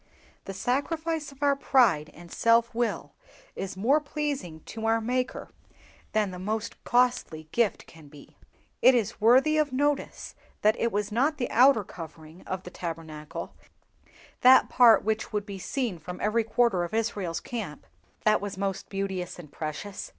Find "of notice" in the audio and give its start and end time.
9.59-10.33